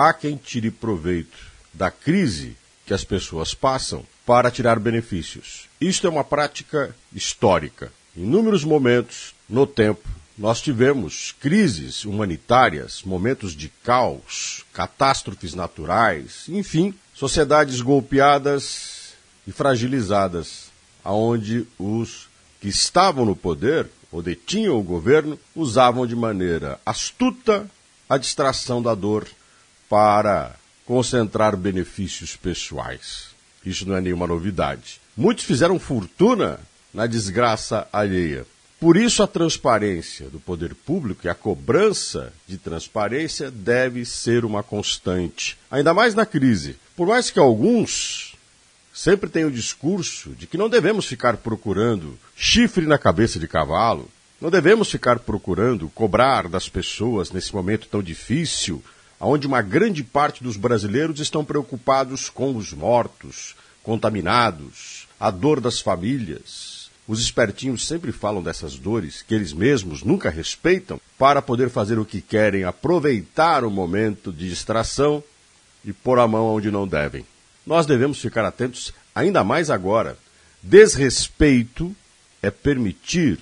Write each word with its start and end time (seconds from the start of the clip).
há 0.00 0.14
quem 0.14 0.36
tire 0.36 0.70
proveito 0.70 1.36
da 1.74 1.90
crise 1.90 2.56
que 2.86 2.94
as 2.94 3.04
pessoas 3.04 3.52
passam 3.52 4.04
para 4.24 4.50
tirar 4.50 4.78
benefícios. 4.78 5.68
Isto 5.80 6.06
é 6.06 6.10
uma 6.10 6.24
prática 6.24 6.94
histórica. 7.12 7.92
Em 8.16 8.22
inúmeros 8.22 8.64
momentos, 8.64 9.34
no 9.48 9.66
tempo, 9.66 10.08
nós 10.38 10.62
tivemos 10.62 11.34
crises 11.38 12.04
humanitárias, 12.04 13.02
momentos 13.02 13.54
de 13.54 13.68
caos, 13.84 14.64
catástrofes 14.72 15.54
naturais, 15.54 16.44
enfim, 16.48 16.94
sociedades 17.14 17.82
golpeadas 17.82 19.12
e 19.46 19.52
fragilizadas, 19.52 20.70
aonde 21.04 21.66
os 21.78 22.26
que 22.58 22.68
estavam 22.68 23.26
no 23.26 23.36
poder 23.36 23.86
ou 24.10 24.22
detinham 24.22 24.78
o 24.78 24.82
governo 24.82 25.38
usavam 25.54 26.06
de 26.06 26.16
maneira 26.16 26.80
astuta 26.86 27.70
a 28.08 28.16
distração 28.16 28.82
da 28.82 28.94
dor 28.94 29.28
para 29.90 30.54
concentrar 30.86 31.56
benefícios 31.56 32.36
pessoais. 32.36 33.30
Isso 33.66 33.86
não 33.86 33.96
é 33.96 34.00
nenhuma 34.00 34.26
novidade. 34.26 35.00
Muitos 35.16 35.44
fizeram 35.44 35.78
fortuna 35.80 36.60
na 36.94 37.08
desgraça 37.08 37.88
alheia. 37.92 38.46
Por 38.78 38.96
isso, 38.96 39.22
a 39.22 39.26
transparência 39.26 40.30
do 40.30 40.40
poder 40.40 40.74
público 40.74 41.26
e 41.26 41.28
a 41.28 41.34
cobrança 41.34 42.32
de 42.46 42.56
transparência 42.56 43.50
deve 43.50 44.06
ser 44.06 44.44
uma 44.44 44.62
constante, 44.62 45.58
ainda 45.70 45.92
mais 45.92 46.14
na 46.14 46.24
crise. 46.24 46.76
Por 46.96 47.08
mais 47.08 47.30
que 47.30 47.38
alguns 47.38 48.34
sempre 48.94 49.28
tenham 49.28 49.50
o 49.50 49.52
discurso 49.52 50.30
de 50.30 50.46
que 50.46 50.56
não 50.56 50.70
devemos 50.70 51.04
ficar 51.04 51.36
procurando 51.36 52.18
chifre 52.34 52.86
na 52.86 52.96
cabeça 52.96 53.38
de 53.38 53.46
cavalo, 53.46 54.08
não 54.40 54.50
devemos 54.50 54.90
ficar 54.90 55.18
procurando 55.18 55.90
cobrar 55.90 56.48
das 56.48 56.68
pessoas 56.68 57.30
nesse 57.30 57.54
momento 57.54 57.86
tão 57.86 58.02
difícil, 58.02 58.82
onde 59.20 59.46
uma 59.46 59.60
grande 59.60 60.02
parte 60.02 60.42
dos 60.42 60.56
brasileiros 60.56 61.20
estão 61.20 61.44
preocupados 61.44 62.30
com 62.30 62.56
os 62.56 62.72
mortos, 62.72 63.54
contaminados, 63.82 65.06
a 65.18 65.30
dor 65.30 65.60
das 65.60 65.80
famílias, 65.80 66.80
os 67.10 67.20
espertinhos 67.20 67.86
sempre 67.86 68.12
falam 68.12 68.40
dessas 68.40 68.76
dores 68.76 69.20
que 69.20 69.34
eles 69.34 69.52
mesmos 69.52 70.04
nunca 70.04 70.30
respeitam 70.30 71.00
para 71.18 71.42
poder 71.42 71.68
fazer 71.68 71.98
o 71.98 72.04
que 72.04 72.20
querem, 72.20 72.62
aproveitar 72.62 73.64
o 73.64 73.70
momento 73.70 74.32
de 74.32 74.48
distração 74.48 75.20
e 75.84 75.92
pôr 75.92 76.20
a 76.20 76.28
mão 76.28 76.46
onde 76.46 76.70
não 76.70 76.86
devem. 76.86 77.26
Nós 77.66 77.84
devemos 77.84 78.20
ficar 78.20 78.44
atentos 78.44 78.94
ainda 79.12 79.42
mais 79.42 79.70
agora. 79.70 80.16
Desrespeito 80.62 81.94
é 82.40 82.48
permitir 82.48 83.40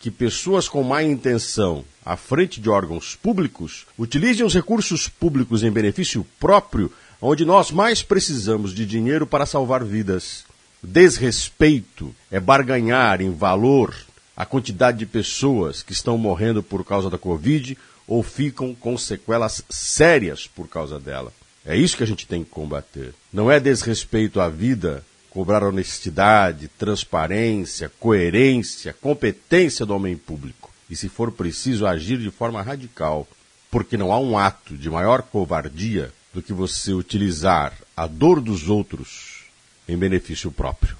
que 0.00 0.10
pessoas 0.10 0.66
com 0.66 0.82
má 0.82 1.02
intenção 1.02 1.84
à 2.04 2.16
frente 2.16 2.58
de 2.58 2.70
órgãos 2.70 3.14
públicos 3.14 3.86
utilizem 3.98 4.44
os 4.44 4.54
recursos 4.54 5.08
públicos 5.08 5.62
em 5.62 5.70
benefício 5.70 6.26
próprio, 6.40 6.90
onde 7.20 7.44
nós 7.44 7.70
mais 7.70 8.02
precisamos 8.02 8.74
de 8.74 8.86
dinheiro 8.86 9.26
para 9.26 9.44
salvar 9.44 9.84
vidas. 9.84 10.44
Desrespeito 10.82 12.14
é 12.30 12.40
barganhar 12.40 13.20
em 13.20 13.30
valor 13.30 13.94
a 14.34 14.46
quantidade 14.46 14.96
de 14.96 15.04
pessoas 15.04 15.82
que 15.82 15.92
estão 15.92 16.16
morrendo 16.16 16.62
por 16.62 16.82
causa 16.82 17.10
da 17.10 17.18
Covid 17.18 17.76
ou 18.08 18.22
ficam 18.22 18.74
com 18.74 18.96
sequelas 18.96 19.62
sérias 19.68 20.46
por 20.46 20.66
causa 20.66 20.98
dela. 20.98 21.30
É 21.64 21.76
isso 21.76 21.94
que 21.94 22.02
a 22.02 22.06
gente 22.06 22.26
tem 22.26 22.42
que 22.42 22.48
combater. 22.48 23.12
Não 23.30 23.50
é 23.50 23.60
desrespeito 23.60 24.40
à 24.40 24.48
vida 24.48 25.04
cobrar 25.30 25.62
honestidade, 25.62 26.68
transparência, 26.68 27.90
coerência, 28.00 28.92
competência 29.00 29.86
do 29.86 29.94
homem 29.94 30.16
público. 30.16 30.70
E 30.90 30.96
se 30.96 31.08
for 31.08 31.30
preciso 31.30 31.86
agir 31.86 32.18
de 32.18 32.30
forma 32.30 32.60
radical, 32.60 33.26
porque 33.70 33.96
não 33.96 34.12
há 34.12 34.18
um 34.18 34.36
ato 34.36 34.76
de 34.76 34.90
maior 34.90 35.22
covardia 35.22 36.12
do 36.34 36.42
que 36.42 36.52
você 36.52 36.92
utilizar 36.92 37.72
a 37.96 38.06
dor 38.06 38.40
dos 38.40 38.68
outros 38.68 39.44
em 39.88 39.96
benefício 39.96 40.50
próprio. 40.50 40.99